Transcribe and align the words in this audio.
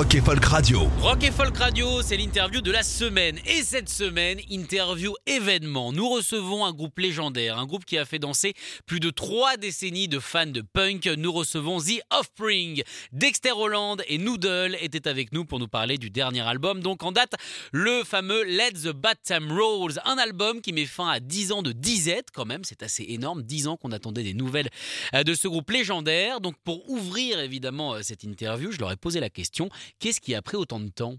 Rock 0.00 0.14
et 0.14 0.22
Folk 0.22 0.44
Radio. 0.46 0.88
Rock 1.02 1.24
et 1.24 1.30
Folk 1.30 1.58
Radio, 1.58 2.00
c'est 2.00 2.16
l'interview 2.16 2.62
de 2.62 2.70
la 2.70 2.82
semaine. 2.82 3.38
Et 3.44 3.62
cette 3.62 3.90
semaine, 3.90 4.40
interview 4.48 5.12
événement. 5.26 5.92
Nous 5.92 6.08
recevons 6.08 6.64
un 6.64 6.72
groupe 6.72 6.98
légendaire, 6.98 7.58
un 7.58 7.66
groupe 7.66 7.84
qui 7.84 7.98
a 7.98 8.06
fait 8.06 8.18
danser 8.18 8.54
plus 8.86 8.98
de 8.98 9.10
trois 9.10 9.58
décennies 9.58 10.08
de 10.08 10.18
fans 10.18 10.46
de 10.46 10.62
punk. 10.62 11.04
Nous 11.04 11.30
recevons 11.30 11.80
The 11.80 12.00
Offspring. 12.18 12.82
Dexter 13.12 13.50
Holland 13.50 14.02
et 14.08 14.16
Noodle 14.16 14.74
étaient 14.80 15.06
avec 15.06 15.34
nous 15.34 15.44
pour 15.44 15.58
nous 15.58 15.68
parler 15.68 15.98
du 15.98 16.08
dernier 16.08 16.40
album. 16.40 16.80
Donc 16.80 17.02
en 17.02 17.12
date, 17.12 17.34
le 17.70 18.02
fameux 18.02 18.44
Let 18.44 18.72
the 18.84 18.92
Bad 18.94 19.18
Time 19.22 19.52
Rolls. 19.52 20.00
Un 20.06 20.16
album 20.16 20.62
qui 20.62 20.72
met 20.72 20.86
fin 20.86 21.10
à 21.10 21.20
10 21.20 21.52
ans 21.52 21.60
de 21.60 21.72
disette 21.72 22.28
quand 22.32 22.46
même. 22.46 22.64
C'est 22.64 22.82
assez 22.82 23.04
énorme. 23.06 23.42
10 23.42 23.66
ans 23.66 23.76
qu'on 23.76 23.92
attendait 23.92 24.22
des 24.22 24.32
nouvelles 24.32 24.70
euh, 25.14 25.24
de 25.24 25.34
ce 25.34 25.46
groupe 25.46 25.70
légendaire. 25.70 26.40
Donc 26.40 26.54
pour 26.64 26.88
ouvrir 26.88 27.38
évidemment 27.38 27.96
euh, 27.96 28.00
cette 28.02 28.24
interview, 28.24 28.72
je 28.72 28.78
leur 28.78 28.90
ai 28.90 28.96
posé 28.96 29.20
la 29.20 29.28
question 29.28 29.68
Qu'est-ce 29.98 30.20
qui 30.20 30.34
a 30.34 30.42
pris 30.42 30.56
autant 30.56 30.80
de 30.80 30.88
temps? 30.88 31.16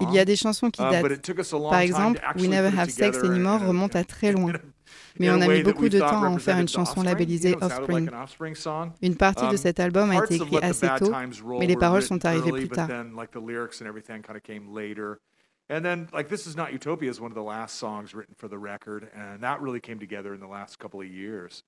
Il 0.00 0.14
y 0.14 0.18
a 0.18 0.24
des 0.24 0.36
chansons 0.36 0.70
qui 0.70 0.82
uh, 0.82 0.90
datent. 0.90 1.30
Par 1.70 1.78
exemple, 1.80 2.20
We 2.36 2.48
Never 2.48 2.78
Have 2.78 2.90
Sex 2.90 3.18
Anymore 3.18 3.60
remonte 3.60 3.96
à 3.96 4.04
très 4.04 4.32
loin. 4.32 4.52
Mais 5.18 5.30
on 5.30 5.40
a 5.40 5.48
mis 5.48 5.62
beaucoup 5.62 5.88
de 5.88 5.98
temps 5.98 6.22
à 6.22 6.28
en 6.28 6.38
faire 6.38 6.58
une 6.58 6.68
chanson 6.68 7.02
labellisée 7.02 7.56
Offspring. 7.60 8.10
Une 9.02 9.16
partie 9.16 9.46
de 9.46 9.50
um, 9.52 9.56
cet 9.56 9.80
album 9.80 10.10
a 10.10 10.24
été 10.24 10.36
écrite 10.36 10.62
assez 10.62 10.88
tôt, 10.98 11.12
mais 11.58 11.66
les 11.66 11.76
paroles 11.76 12.02
sont 12.02 12.24
arrivées 12.24 12.52
plus 12.52 12.68
tard. 12.68 12.88
And 15.72 15.84
then, 15.84 16.08
like, 16.12 16.26
This 16.26 16.48
Is 16.48 16.56
Not 16.56 16.72
Utopia 16.72 17.08
is 17.08 17.20
one 17.20 17.30
of 17.30 17.36
the 17.36 17.44
last 17.44 17.76
songs 17.76 18.12
written 18.12 18.34
for 18.36 18.48
the 18.48 18.58
record, 18.58 19.08
and 19.14 19.40
that 19.44 19.60
really 19.60 19.78
came 19.78 20.00
together 20.00 20.34
in 20.34 20.40
the 20.40 20.48
last 20.48 20.80
couple 20.80 21.00
of 21.00 21.06
years. 21.06 21.62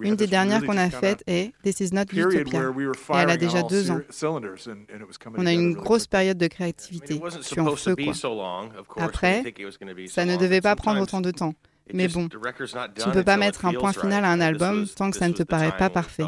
Une 0.00 0.16
des 0.16 0.26
dernières 0.26 0.64
qu'on 0.64 0.76
a 0.76 0.90
faites 0.90 1.22
est 1.26 1.52
This 1.62 1.80
Is 1.80 1.90
Not 1.92 2.02
Utopia. 2.12 2.70
Et 3.14 3.16
elle 3.16 3.30
a 3.30 3.36
déjà 3.36 3.62
deux 3.62 3.90
ans. 3.90 4.00
On 5.36 5.46
a 5.46 5.52
une 5.52 5.74
grosse 5.74 6.06
période 6.06 6.38
de 6.38 6.46
créativité. 6.46 7.20
Je 7.24 7.42
suis 7.42 7.60
en 7.60 7.76
feu, 7.76 7.96
quoi. 7.96 8.14
Après, 8.96 9.42
ça 10.08 10.24
ne 10.24 10.36
devait 10.36 10.60
pas 10.60 10.76
prendre 10.76 11.00
autant 11.00 11.20
de 11.20 11.30
temps. 11.30 11.54
Mais 11.92 12.08
bon, 12.08 12.28
tu 12.28 12.38
ne 12.38 13.12
peux 13.12 13.24
pas 13.24 13.36
mettre 13.36 13.66
un 13.66 13.74
point 13.74 13.92
final 13.92 14.24
à 14.24 14.30
un 14.30 14.40
album 14.40 14.86
tant 14.88 15.10
que 15.10 15.16
ça 15.16 15.28
ne 15.28 15.34
te 15.34 15.42
paraît 15.42 15.76
pas 15.76 15.90
parfait. 15.90 16.26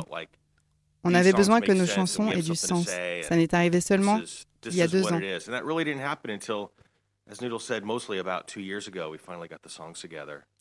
On 1.04 1.14
avait 1.14 1.32
besoin 1.32 1.60
que 1.60 1.72
nos 1.72 1.86
chansons 1.86 2.30
aient 2.30 2.42
du 2.42 2.56
sens. 2.56 2.86
Ça 3.22 3.36
n'est 3.36 3.54
arrivé 3.54 3.80
seulement 3.80 4.20
il 4.66 4.76
y 4.76 4.82
a 4.82 4.88
deux 4.88 5.12
ans. 5.12 5.20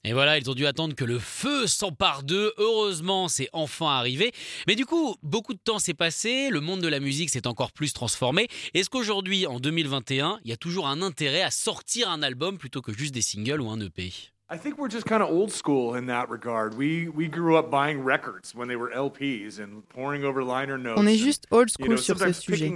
Et 0.06 0.14
voilà, 0.14 0.38
ils 0.38 0.50
ont 0.50 0.54
dû 0.54 0.66
attendre 0.66 0.96
que 0.96 1.04
le 1.04 1.20
feu 1.20 1.68
s'empare 1.68 2.24
d'eux. 2.24 2.54
Heureusement, 2.58 3.28
c'est 3.28 3.50
enfin 3.52 3.98
arrivé. 3.98 4.32
Mais 4.66 4.76
du 4.76 4.86
coup, 4.86 5.16
beaucoup 5.24 5.54
de 5.54 5.60
temps 5.60 5.80
s'est 5.80 5.94
passé, 5.94 6.50
le 6.50 6.62
monde 6.62 6.82
de 6.82 6.88
la 6.88 7.02
musique 7.02 7.30
s'est 7.30 7.48
encore 7.48 7.74
plus 7.74 7.92
transformé. 7.92 8.48
Est-ce 8.74 8.90
qu'aujourd'hui, 8.90 9.46
en 9.46 9.60
2021, 9.60 10.40
il 10.46 10.50
y 10.50 10.54
a 10.54 10.58
toujours 10.58 10.88
un 10.88 11.02
intérêt 11.02 11.42
à 11.42 11.52
sortir 11.52 12.10
un 12.10 12.22
album 12.24 12.58
plutôt 12.58 12.82
que 12.82 12.94
juste 12.94 13.14
des 13.14 13.22
singles 13.22 13.60
ou 13.60 13.70
un 13.70 13.80
EP 13.82 14.14
I 14.54 14.58
think 14.58 14.78
we're 14.78 14.88
just 14.88 15.08
kind 15.08 15.24
of 15.24 15.30
old 15.32 15.52
school 15.52 15.96
in 15.96 16.06
that 16.06 16.30
regard. 16.30 16.78
We 16.78 17.10
we 17.10 17.28
grew 17.28 17.58
up 17.58 17.72
buying 17.72 18.04
records 18.04 18.54
when 18.54 18.68
they 18.68 18.76
were 18.76 18.92
LPs 18.92 19.58
and 19.58 19.82
poring 19.90 20.24
over 20.24 20.44
liner 20.44 20.78
notes. 20.78 21.02
On 21.02 21.08
est 21.08 21.18
juste 21.18 21.48
old 21.50 21.72
school 21.72 21.98
sur 21.98 22.20
ce 22.20 22.32
sujet. 22.34 22.72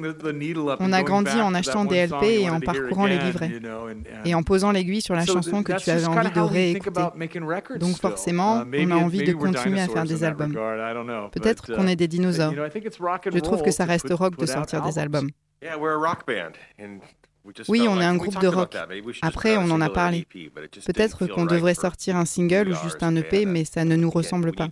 On 0.80 0.92
a 0.92 1.04
grandi 1.04 1.40
en 1.40 1.54
achetant 1.54 1.86
des 1.86 2.08
LP 2.08 2.24
et 2.24 2.50
en 2.50 2.60
parcourant 2.62 3.06
les 3.06 3.20
livrets 3.20 3.62
et 4.26 4.34
en 4.34 4.42
posant 4.42 4.72
l'aiguille 4.72 5.04
sur 5.04 5.14
la 5.14 5.28
chanson 5.28 5.62
que 5.62 5.74
tu 5.74 5.92
avais 5.92 6.06
envie 6.08 6.32
de 6.32 6.40
réécouter. 6.40 7.02
Donc 7.78 7.98
forcément, 7.98 8.64
uh, 8.64 8.88
on 8.88 8.92
a 8.92 8.96
envie 8.96 9.24
de 9.24 9.34
continuer 9.34 9.80
à 9.80 9.88
faire 9.88 10.06
des 10.06 10.24
albums. 10.24 10.54
Peut-être 11.32 11.76
qu'on 11.76 11.86
uh, 11.86 11.92
est 11.92 11.96
des 11.96 12.08
dinosaures. 12.08 12.54
Je 12.56 13.40
trouve 13.40 13.62
que 13.62 13.72
ça 13.72 13.86
reste 13.86 14.12
rock 14.12 14.36
de 14.36 14.48
sortir 14.48 14.82
des 14.82 14.98
albums. 14.98 15.30
Oui, 17.68 17.88
on 17.88 18.00
est 18.00 18.06
un 18.06 18.16
groupe 18.16 18.40
de 18.40 18.48
rock. 18.48 18.76
Après, 19.22 19.58
on 19.58 19.70
en 19.72 19.82
a 19.82 19.90
parlé. 19.90 20.26
Peut-être 20.86 21.28
qu'on 21.28 21.46
devrait 21.46 21.76
sortir 21.76 22.16
un 22.16 22.26
single 22.26 22.70
ou 22.70 22.76
juste 22.76 23.04
un 23.04 23.16
EP, 23.16 23.46
mais 23.46 23.66
ça 23.66 23.86
ne 23.86 23.96
nous 23.96 24.10
ressemble 24.10 24.54
pas. 24.54 24.68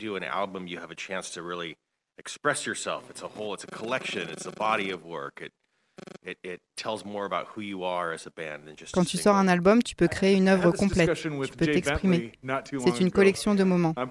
Quand 8.93 9.05
tu 9.05 9.17
sors 9.17 9.35
un 9.35 9.47
album, 9.47 9.81
tu 9.81 9.95
peux 9.95 10.07
créer 10.07 10.35
une 10.35 10.47
œuvre 10.47 10.71
complète. 10.71 11.13
Tu 11.13 11.29
peux 11.29 11.65
t'exprimer. 11.65 12.31
C'est 12.61 12.99
une 12.99 13.11
collection 13.11 13.55
de 13.55 13.63
moments. 13.63 13.93
Um, 13.97 14.09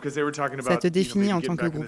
Ça 0.62 0.76
te 0.76 0.88
définit 0.88 1.32
en 1.32 1.40
tant 1.40 1.56
que 1.56 1.66
groupe. 1.66 1.86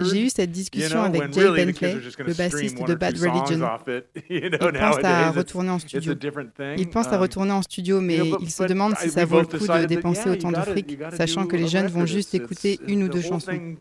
J'ai 0.00 0.22
eu 0.22 0.28
cette 0.30 0.50
discussion 0.50 1.02
avec 1.02 1.32
Jay 1.32 1.48
Bentley, 1.48 1.94
le 2.18 2.34
bassiste 2.34 2.84
de 2.84 2.94
Bad 2.94 3.16
Religion. 3.18 3.68
Il 4.30 4.58
pense 4.58 5.04
à 5.04 5.30
retourner 5.30 5.70
en 5.70 5.78
studio. 5.78 6.14
Il 6.76 6.88
pense 6.88 7.08
à 7.08 7.16
um, 7.16 7.20
retourner 7.20 7.52
en 7.52 7.62
studio, 7.62 8.00
mais 8.00 8.18
il 8.40 8.50
se 8.50 8.64
demande 8.64 8.96
si 8.98 9.10
ça 9.10 9.24
vaut 9.24 9.40
le 9.40 9.46
coup 9.46 9.58
de 9.58 9.86
dépenser 9.86 10.30
autant 10.30 10.52
de 10.52 10.60
fric, 10.60 10.98
sachant 11.16 11.46
que 11.46 11.56
les 11.56 11.68
jeunes 11.68 11.88
vont 11.88 12.06
juste 12.06 12.34
écouter 12.34 12.78
une 12.86 13.04
ou 13.04 13.08
deux 13.08 13.22
chansons. 13.22 13.76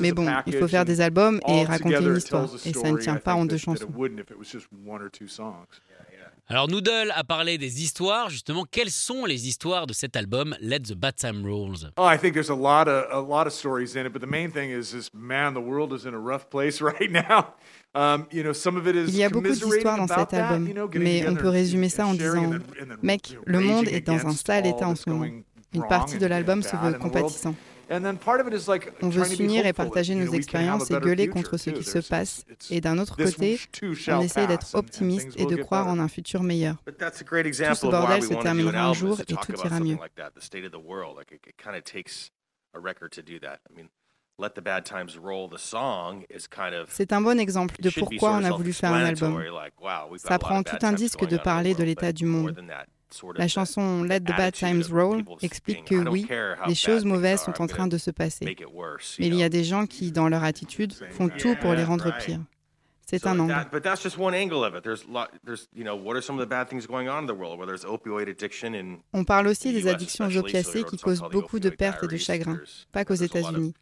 Mais 0.00 0.12
bon, 0.12 0.26
il 0.46 0.54
faut 0.54 0.68
faire 0.68 0.84
des 0.84 1.00
albums 1.04 1.40
et 1.46 1.64
raconter 1.64 2.02
une 2.02 2.16
histoire. 2.16 2.48
Et 2.64 2.72
ça 2.72 2.90
ne 2.90 2.98
tient 2.98 3.16
pas 3.16 3.34
en 3.34 3.44
deux 3.44 3.58
chansons. 3.58 3.88
Alors 6.46 6.68
Noodle 6.68 7.10
a 7.14 7.24
parlé 7.24 7.56
des 7.56 7.82
histoires, 7.82 8.28
justement, 8.28 8.66
quelles 8.70 8.90
sont 8.90 9.24
les 9.24 9.48
histoires 9.48 9.86
de 9.86 9.94
cet 9.94 10.14
album 10.14 10.54
Let 10.60 10.80
the 10.80 10.94
Bad 10.94 11.16
Time 11.16 11.42
Rolls? 11.42 11.90
Oh, 11.96 12.04
I 12.04 12.18
think 12.18 12.34
there's 12.34 12.50
a 12.50 12.54
lot 12.54 12.86
of 12.86 13.06
a 13.10 13.18
lot 13.18 13.46
of 13.46 13.52
stories 13.54 13.96
in 13.96 14.04
it, 14.04 14.12
but 14.12 14.20
the 14.20 14.30
main 14.30 14.50
thing 14.50 14.70
is 14.70 14.94
is 14.94 15.08
man, 15.14 15.54
the 15.54 15.60
world 15.60 15.94
is 15.94 16.04
in 16.06 16.12
a 16.12 16.18
rough 16.18 16.50
place 16.50 16.82
right 16.82 17.10
now. 17.10 17.54
Um, 17.94 18.26
you 18.30 18.42
know, 18.42 18.52
some 18.52 18.76
of 18.76 18.86
it 18.86 18.94
is 18.94 19.08
Il 19.08 19.16
y 19.16 19.24
a 19.24 19.30
beaucoup 19.30 19.48
d'histoires 19.48 19.96
dans 19.96 20.06
cet 20.06 20.34
album, 20.34 20.68
mais 20.96 21.26
on 21.26 21.34
peut 21.34 21.48
résumer 21.48 21.88
ça 21.88 22.06
en 22.06 22.12
disant 22.12 22.50
Mec, 23.02 23.38
le 23.46 23.60
monde 23.60 23.88
est 23.88 24.02
dans 24.06 24.26
un 24.26 24.32
sale 24.32 24.66
état 24.66 24.86
en 24.86 24.96
ce 24.96 25.08
moment. 25.08 25.26
Une 25.72 25.86
partie 25.88 26.18
de 26.18 26.26
l'album 26.26 26.62
se 26.62 26.76
veut 26.76 26.92
compatissant. 26.98 27.54
On 27.90 29.08
veut 29.08 29.24
s'unir 29.24 29.66
et 29.66 29.72
partager 29.72 30.14
nos 30.14 30.32
expériences 30.32 30.90
et 30.90 30.98
gueuler 30.98 31.28
contre 31.28 31.56
ce 31.56 31.70
qui 31.70 31.84
se 31.84 31.98
passe. 31.98 32.44
Et 32.70 32.80
d'un 32.80 32.98
autre 32.98 33.16
côté, 33.16 33.58
on 34.08 34.20
essaie 34.20 34.46
d'être 34.46 34.74
optimiste 34.74 35.38
et 35.38 35.46
de 35.46 35.56
croire 35.56 35.88
en 35.88 35.98
un 35.98 36.08
futur 36.08 36.42
meilleur. 36.42 36.76
Tout 36.84 36.94
ce 37.14 37.86
bordel 37.86 38.22
se 38.22 38.34
terminera 38.34 38.86
un 38.86 38.94
jour 38.94 39.20
et 39.20 39.24
tout 39.24 39.52
ira 39.64 39.80
mieux. 39.80 39.98
C'est 46.88 47.12
un 47.12 47.20
bon 47.20 47.38
exemple 47.38 47.76
de 47.80 47.90
pourquoi 47.90 48.32
on 48.32 48.44
a 48.44 48.50
voulu 48.50 48.72
faire 48.72 48.92
un 48.92 49.04
album. 49.04 49.42
Ça 50.16 50.38
prend 50.38 50.62
tout 50.62 50.78
un 50.82 50.92
disque 50.92 51.26
de 51.26 51.36
parler 51.36 51.74
de 51.74 51.84
l'état 51.84 52.12
du 52.12 52.24
monde. 52.24 52.56
La 53.36 53.48
chanson 53.48 54.02
Let 54.02 54.20
the 54.20 54.36
Bad 54.36 54.54
Times 54.54 54.84
Roll 54.90 55.24
explique 55.42 55.84
que 55.84 56.08
oui, 56.08 56.26
les 56.66 56.74
choses 56.74 57.04
mauvaises 57.04 57.42
sont 57.42 57.62
en 57.62 57.66
train 57.66 57.86
de 57.86 57.98
se 57.98 58.10
passer. 58.10 58.44
Mais 58.44 59.26
il 59.26 59.34
y 59.34 59.42
a 59.42 59.48
des 59.48 59.64
gens 59.64 59.86
qui, 59.86 60.10
dans 60.12 60.28
leur 60.28 60.42
attitude, 60.44 60.92
font 61.10 61.28
tout 61.28 61.54
pour 61.56 61.74
les 61.74 61.84
rendre 61.84 62.12
pires. 62.18 62.40
C'est 63.06 63.26
un 63.26 63.38
angle. 63.38 63.54
On 69.12 69.24
parle 69.24 69.46
aussi 69.46 69.72
des 69.72 69.86
addictions 69.88 70.26
aux 70.26 70.36
opiacés 70.38 70.84
qui 70.84 70.96
causent 70.96 71.22
beaucoup 71.30 71.60
de 71.60 71.70
pertes 71.70 72.02
et 72.04 72.08
de 72.08 72.16
chagrin, 72.16 72.58
pas 72.92 73.04
qu'aux 73.04 73.14
États-Unis. 73.14 73.74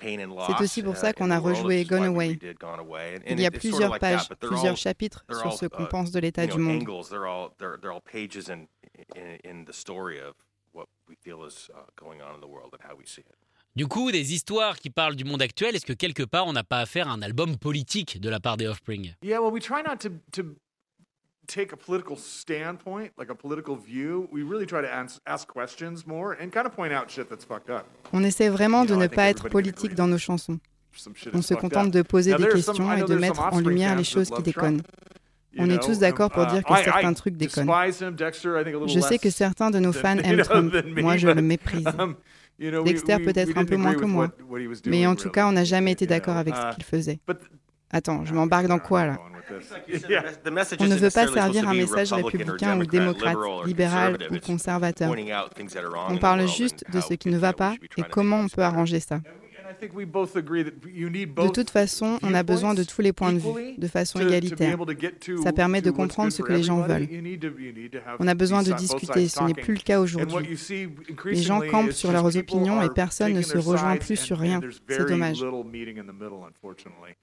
C'est 0.00 0.60
aussi 0.60 0.82
pour 0.82 0.96
ça 0.96 1.12
qu'on 1.12 1.30
a 1.30 1.38
rejoué 1.38 1.84
Gone 1.84 2.04
Away. 2.04 2.38
Il 3.28 3.40
y 3.40 3.46
a 3.46 3.50
plusieurs 3.50 3.98
pages, 3.98 4.28
plusieurs 4.40 4.76
chapitres 4.76 5.24
sur 5.40 5.52
ce 5.52 5.66
qu'on 5.66 5.84
uh, 5.84 5.88
pense 5.88 6.10
de 6.10 6.20
l'état 6.20 6.46
du 6.46 6.58
monde. 6.58 6.84
Du 13.74 13.86
coup, 13.86 14.10
des 14.10 14.32
histoires 14.32 14.78
qui 14.78 14.88
parlent 14.88 15.16
du 15.16 15.24
monde 15.24 15.42
actuel, 15.42 15.76
est-ce 15.76 15.84
que 15.84 15.92
quelque 15.92 16.22
part 16.22 16.46
on 16.46 16.52
n'a 16.52 16.64
pas 16.64 16.80
affaire 16.80 17.08
à 17.08 17.12
un 17.12 17.20
album 17.20 17.58
politique 17.58 18.20
de 18.20 18.30
la 18.30 18.40
part 18.40 18.56
des 18.56 18.66
Offspring? 18.66 19.14
Yeah, 19.22 19.40
well, 19.40 19.52
we 19.52 19.62
try 19.62 19.82
not 19.82 19.98
to, 20.00 20.10
to 20.32 20.56
take 21.46 21.72
a 21.72 21.76
political 21.76 22.16
standpoint, 22.16 23.12
like 23.18 23.30
a 23.30 23.34
political 23.34 23.76
view. 23.76 24.28
We 24.32 24.42
really 24.42 24.66
try 24.66 24.82
to 24.82 24.88
ask 25.26 25.48
questions 25.48 26.06
more 26.06 26.32
and 26.32 26.50
kind 26.50 26.66
of 26.66 26.72
point 26.72 26.92
out 26.92 27.10
shit 27.10 27.28
that's 27.28 27.44
fucked 27.44 27.70
up. 27.70 27.86
On 28.12 28.22
essaie 28.22 28.48
vraiment 28.48 28.84
de 28.84 28.94
ne 28.94 29.06
pas 29.06 29.28
être 29.28 29.48
politique 29.48 29.94
dans 29.94 30.08
nos 30.08 30.18
chansons. 30.18 30.58
On 31.34 31.42
se 31.42 31.54
contente 31.54 31.90
de 31.90 32.02
poser 32.02 32.34
des 32.34 32.48
questions 32.48 32.92
et 32.92 33.02
de 33.02 33.14
mettre 33.14 33.40
en 33.52 33.60
lumière 33.60 33.96
les 33.96 34.04
choses 34.04 34.30
qui 34.30 34.42
déconnent. 34.42 34.82
On 35.58 35.70
est 35.70 35.82
tous 35.82 35.98
d'accord 35.98 36.30
pour 36.30 36.42
uh, 36.44 36.46
dire 36.46 36.64
que 36.64 36.74
certains 36.76 37.14
trucs 37.14 37.36
déconnent. 37.36 37.70
Je 38.88 39.00
sais 39.00 39.18
que 39.18 39.30
certains 39.30 39.70
de 39.70 39.78
nos 39.78 39.92
fans 39.92 40.18
aiment 40.24 40.42
Trump. 40.42 40.74
Moi, 40.96 41.16
je 41.16 41.28
le 41.28 41.42
méprise. 41.42 41.86
Um, 42.58 42.84
Dexter 42.84 43.18
peut-être 43.18 43.58
un 43.58 43.66
peu 43.66 43.76
moins 43.76 43.94
que 43.94 44.06
moi. 44.06 44.30
Mais 44.86 45.06
en 45.06 45.14
tout 45.14 45.28
cas, 45.28 45.46
on 45.46 45.52
n'a 45.52 45.64
jamais 45.64 45.92
été 45.92 46.06
d'accord 46.06 46.38
avec 46.38 46.54
ce 46.54 46.70
uh, 46.70 46.74
qu'il 46.74 46.84
faisait. 46.84 47.18
Attends, 47.90 48.24
je 48.24 48.34
m'embarque 48.34 48.66
dans 48.66 48.78
quoi 48.78 49.06
là 49.06 49.18
On 50.80 50.86
ne 50.86 50.96
veut 50.96 51.10
pas 51.10 51.28
servir 51.28 51.68
un 51.68 51.74
message 51.74 52.12
républicain 52.12 52.80
ou 52.80 52.84
démocrate, 52.84 53.36
libéral 53.64 54.18
ou 54.30 54.38
conservateur. 54.40 55.14
On 56.08 56.18
parle 56.18 56.48
juste 56.48 56.84
de 56.92 57.00
ce 57.00 57.14
qui 57.14 57.28
ne 57.28 57.38
va 57.38 57.52
pas 57.52 57.74
et 57.96 58.02
comment 58.02 58.40
on 58.40 58.48
peut 58.48 58.62
arranger 58.62 59.00
ça. 59.00 59.20
De 59.82 61.52
toute 61.52 61.70
façon, 61.70 62.18
on 62.22 62.34
a 62.34 62.42
besoin 62.42 62.74
de 62.74 62.84
tous 62.84 63.00
les 63.02 63.12
points 63.12 63.32
de 63.32 63.38
vue, 63.38 63.76
de 63.76 63.88
façon 63.88 64.20
égalitaire. 64.20 64.78
Ça 65.42 65.52
permet 65.52 65.82
de 65.82 65.90
comprendre 65.90 66.32
ce 66.32 66.42
que 66.42 66.52
les 66.52 66.62
gens 66.62 66.80
veulent. 66.80 67.08
On 68.18 68.26
a 68.26 68.34
besoin 68.34 68.62
de 68.62 68.72
discuter, 68.72 69.28
ce 69.28 69.42
n'est 69.44 69.54
plus 69.54 69.74
le 69.74 69.80
cas 69.80 70.00
aujourd'hui. 70.00 70.56
Les 71.24 71.42
gens 71.42 71.60
campent 71.60 71.92
sur 71.92 72.12
leurs 72.12 72.36
opinions 72.36 72.82
et 72.82 72.88
personne 72.90 73.32
ne 73.32 73.42
se 73.42 73.58
rejoint 73.58 73.96
plus 73.96 74.16
sur 74.16 74.38
rien. 74.38 74.60
C'est 74.88 75.08
dommage. 75.08 75.44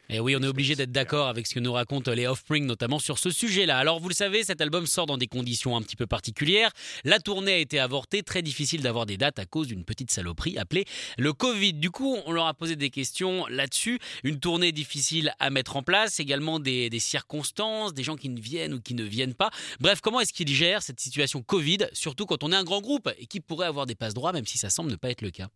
Et 0.10 0.20
oui, 0.20 0.36
on 0.38 0.44
est 0.44 0.48
obligé 0.48 0.76
d'être 0.76 0.92
d'accord 0.92 1.28
avec 1.28 1.48
ce 1.48 1.56
que 1.56 1.60
nous 1.60 1.74
racontent 1.74 2.12
les 2.12 2.28
Offspring, 2.28 2.66
notamment 2.66 3.00
sur 3.00 3.18
ce 3.20 3.30
sujet-là. 3.30 3.78
Alors 3.78 4.00
vous 4.00 4.10
le 4.10 4.14
savez, 4.14 4.44
cet 4.44 4.62
album 4.62 4.86
sort 4.86 5.06
dans 5.06 5.18
des 5.18 5.28
conditions 5.28 5.76
un 5.76 5.82
petit 5.82 5.96
peu 5.96 6.08
particulières. 6.08 6.72
La 7.04 7.20
tournée 7.20 7.54
a 7.54 7.58
été 7.58 7.80
avortée, 7.80 8.24
très 8.24 8.42
difficile 8.42 8.82
d'avoir 8.82 9.06
des 9.06 9.18
dates 9.18 9.40
à 9.40 9.46
cause 9.46 9.68
d'une 9.68 9.84
petite 9.84 10.12
saloperie 10.12 10.58
appelée 10.58 10.86
le 11.18 11.34
Covid. 11.34 11.74
Du 11.74 11.92
coup, 11.92 12.18
on 12.26 12.33
leur 12.34 12.48
a 12.48 12.54
posé 12.54 12.76
des 12.76 12.90
questions 12.90 13.46
là-dessus. 13.48 14.00
Une 14.24 14.40
tournée 14.40 14.72
difficile 14.72 15.34
à 15.40 15.50
mettre 15.50 15.76
en 15.76 15.84
place, 15.84 16.20
également 16.20 16.60
des, 16.60 16.90
des 16.90 17.00
circonstances, 17.00 17.94
des 17.94 18.04
gens 18.04 18.16
qui 18.16 18.30
ne 18.30 18.40
viennent 18.40 18.74
ou 18.74 18.82
qui 18.82 18.94
ne 18.94 19.04
viennent 19.04 19.36
pas. 19.36 19.50
Bref, 19.80 20.02
comment 20.02 20.20
est-ce 20.20 20.34
qu'ils 20.34 20.50
gèrent 20.50 20.82
cette 20.82 21.00
situation 21.00 21.42
Covid, 21.42 21.80
surtout 21.94 22.26
quand 22.26 22.44
on 22.44 22.52
est 22.52 22.56
un 22.56 22.64
grand 22.64 22.82
groupe 22.82 23.10
et 23.18 23.26
qui 23.26 23.40
pourrait 23.40 23.68
avoir 23.68 23.86
des 23.86 23.96
passes 23.96 24.14
droits, 24.14 24.34
même 24.34 24.46
si 24.46 24.58
ça 24.58 24.70
semble 24.70 24.92
ne 24.92 24.96
pas 24.96 25.10
être 25.10 25.22
le 25.22 25.32
cas 25.32 25.50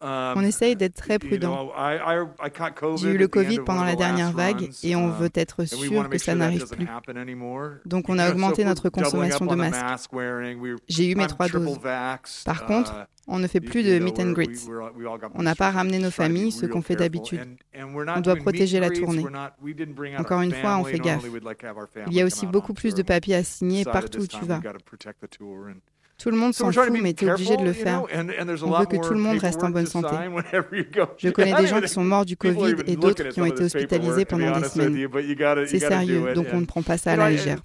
on 0.00 0.42
essaye 0.42 0.76
d'être 0.76 0.94
très 0.94 1.18
prudent. 1.18 1.70
J'ai 2.96 3.10
eu 3.10 3.18
le 3.18 3.28
Covid 3.28 3.60
pendant 3.60 3.84
la 3.84 3.96
dernière 3.96 4.32
vague 4.32 4.70
et 4.82 4.96
on 4.96 5.10
veut 5.10 5.30
être 5.34 5.64
sûr 5.64 6.08
que 6.08 6.18
ça 6.18 6.34
n'arrive 6.34 6.66
plus. 6.68 6.86
Donc 7.84 8.08
on 8.08 8.18
a 8.18 8.30
augmenté 8.30 8.64
notre 8.64 8.88
consommation 8.88 9.46
de 9.46 9.54
masques. 9.54 10.10
J'ai 10.88 11.10
eu 11.10 11.14
mes 11.14 11.26
trois 11.26 11.48
doses. 11.48 11.78
Par 12.44 12.66
contre, 12.66 12.92
uh, 12.92 13.18
on 13.28 13.38
ne 13.38 13.46
fait 13.46 13.60
plus 13.60 13.82
de 13.82 13.98
meet 13.98 14.18
and 14.18 14.32
greets. 14.32 14.68
On 15.34 15.42
n'a 15.42 15.54
pas 15.54 15.70
ramené 15.70 15.98
nos 15.98 16.10
familles, 16.10 16.50
ce 16.50 16.66
qu'on 16.66 16.82
fait 16.82 16.96
d'habitude. 16.96 17.56
On 17.76 18.20
doit 18.20 18.36
protéger 18.36 18.80
la 18.80 18.90
tournée. 18.90 19.24
Encore 20.18 20.40
une 20.40 20.52
fois, 20.52 20.78
on 20.78 20.84
fait 20.84 20.98
gaffe. 20.98 21.24
Il 22.06 22.14
y 22.14 22.20
a 22.20 22.24
aussi 22.24 22.46
beaucoup 22.46 22.74
plus 22.74 22.94
de 22.94 23.02
papiers 23.02 23.36
à 23.36 23.44
signer 23.44 23.84
partout 23.84 24.22
où 24.22 24.26
tu 24.26 24.44
vas. 24.44 24.60
Tout 26.18 26.30
le 26.30 26.36
monde 26.36 26.52
s'en 26.52 26.72
fout, 26.72 26.90
mais 27.00 27.14
tu 27.14 27.26
es 27.26 27.30
obligé 27.32 27.56
de 27.56 27.62
le 27.64 27.72
faire. 27.72 28.02
On 28.64 28.78
veut 28.80 28.86
que 28.86 28.96
tout 28.96 29.14
le 29.14 29.20
monde 29.20 29.38
reste 29.38 29.62
en 29.62 29.70
bonne 29.70 29.86
santé. 29.86 30.08
Je 31.16 31.30
connais 31.30 31.54
des 31.54 31.66
gens 31.68 31.80
qui 31.80 31.88
sont 31.88 32.04
morts 32.04 32.24
du 32.24 32.36
Covid 32.36 32.74
et 32.86 32.96
d'autres 32.96 33.28
qui 33.28 33.40
ont 33.40 33.46
été 33.46 33.62
hospitalisés 33.64 34.24
pendant 34.24 34.58
des 34.58 34.64
semaines. 34.68 35.08
C'est 35.66 35.78
sérieux, 35.78 36.34
donc 36.34 36.46
on 36.52 36.60
ne 36.60 36.66
prend 36.66 36.82
pas 36.82 36.98
ça 36.98 37.12
à 37.12 37.16
la 37.16 37.30
légère. 37.30 37.60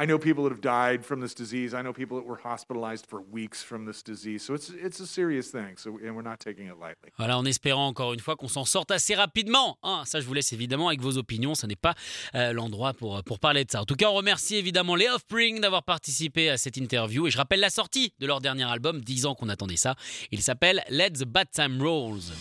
I 0.00 0.06
know 0.06 0.18
people 0.18 0.44
that 0.44 0.50
have 0.50 0.62
died 0.62 1.04
from 1.04 1.20
this 1.20 1.34
disease. 1.34 1.74
I 1.74 1.82
know 1.82 1.92
people 1.92 2.16
that 2.16 2.26
were 2.26 2.40
hospitalized 2.42 3.04
for 3.06 3.20
weeks 3.20 3.62
from 3.62 3.84
this 3.84 4.02
disease. 4.02 4.42
So 4.42 4.54
it's 4.54 4.70
it's 4.70 4.98
a 4.98 5.06
serious 5.06 5.50
thing. 5.50 5.76
So 5.76 5.98
and 6.02 6.16
we're 6.16 6.22
not 6.22 6.38
taking 6.38 6.68
it 6.68 6.78
lightly. 6.80 7.10
Voilà, 7.18 7.36
en 7.36 7.44
espérant 7.44 7.86
encore 7.88 8.14
une 8.14 8.20
fois 8.20 8.34
qu'on 8.34 8.48
s'en 8.48 8.64
sorte 8.64 8.90
assez 8.92 9.14
rapidement. 9.14 9.76
Hein, 9.82 10.04
ça, 10.06 10.18
je 10.20 10.26
vous 10.26 10.32
laisse 10.32 10.54
évidemment 10.54 10.88
avec 10.88 11.02
vos 11.02 11.18
opinions. 11.18 11.54
Ce 11.54 11.66
n'est 11.66 11.76
pas 11.76 11.94
euh, 12.34 12.54
l'endroit 12.54 12.94
pour 12.94 13.22
pour 13.24 13.38
parler 13.38 13.66
de 13.66 13.70
ça. 13.70 13.82
En 13.82 13.84
tout 13.84 13.94
cas, 13.94 14.08
on 14.08 14.14
remercie 14.14 14.56
évidemment 14.56 14.94
les 14.94 15.06
Offspring 15.06 15.60
d'avoir 15.60 15.82
participé 15.82 16.48
à 16.48 16.56
cette 16.56 16.78
interview 16.78 17.26
et 17.26 17.30
je 17.30 17.36
rappelle 17.36 17.60
la 17.60 17.70
sortie 17.70 18.14
de 18.20 18.26
leur 18.26 18.40
dernier 18.40 18.64
album. 18.64 19.02
10 19.02 19.26
ans 19.26 19.34
qu'on 19.34 19.50
attendait 19.50 19.76
ça. 19.76 19.96
Il 20.30 20.40
s'appelle 20.40 20.82
Let 20.88 21.10
the 21.10 21.24
Bad 21.24 21.50
Time 21.50 21.78
Rolls. 21.82 22.32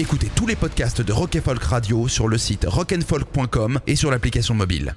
Écoutez 0.00 0.28
tous 0.34 0.48
les 0.48 0.56
podcasts 0.56 1.02
de 1.02 1.12
Rock 1.12 1.38
Folk 1.38 1.62
Radio 1.62 2.08
sur 2.08 2.26
le 2.26 2.36
site 2.36 2.66
rockandfolk.com 2.68 3.78
et 3.86 3.94
sur 3.94 4.10
l'application 4.10 4.54
mobile. 4.54 4.96